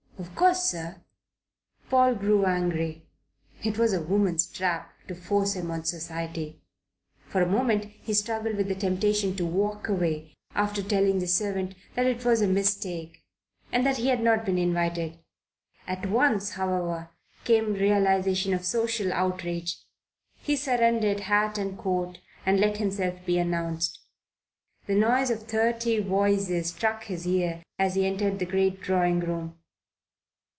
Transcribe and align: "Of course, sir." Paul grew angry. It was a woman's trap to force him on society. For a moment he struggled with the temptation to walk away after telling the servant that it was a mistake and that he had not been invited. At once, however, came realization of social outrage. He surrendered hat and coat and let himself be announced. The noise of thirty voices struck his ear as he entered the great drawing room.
"Of 0.21 0.35
course, 0.35 0.65
sir." 0.69 0.97
Paul 1.89 2.13
grew 2.13 2.45
angry. 2.45 3.07
It 3.63 3.79
was 3.79 3.91
a 3.91 4.03
woman's 4.03 4.45
trap 4.45 4.93
to 5.07 5.15
force 5.15 5.55
him 5.55 5.71
on 5.71 5.83
society. 5.83 6.61
For 7.25 7.41
a 7.41 7.49
moment 7.49 7.85
he 7.85 8.13
struggled 8.13 8.55
with 8.55 8.67
the 8.67 8.75
temptation 8.75 9.35
to 9.37 9.45
walk 9.47 9.89
away 9.89 10.35
after 10.53 10.83
telling 10.83 11.17
the 11.17 11.27
servant 11.27 11.73
that 11.95 12.05
it 12.05 12.23
was 12.23 12.39
a 12.39 12.47
mistake 12.47 13.23
and 13.71 13.83
that 13.83 13.97
he 13.97 14.09
had 14.09 14.21
not 14.21 14.45
been 14.45 14.59
invited. 14.59 15.17
At 15.87 16.07
once, 16.07 16.51
however, 16.51 17.09
came 17.43 17.73
realization 17.73 18.53
of 18.53 18.63
social 18.63 19.11
outrage. 19.13 19.77
He 20.37 20.55
surrendered 20.55 21.21
hat 21.21 21.57
and 21.57 21.79
coat 21.79 22.19
and 22.45 22.59
let 22.59 22.77
himself 22.77 23.25
be 23.25 23.39
announced. 23.39 23.99
The 24.85 24.93
noise 24.93 25.31
of 25.31 25.47
thirty 25.47 25.99
voices 25.99 26.69
struck 26.69 27.05
his 27.05 27.25
ear 27.25 27.63
as 27.79 27.95
he 27.95 28.05
entered 28.05 28.37
the 28.37 28.45
great 28.45 28.81
drawing 28.81 29.21
room. 29.21 29.57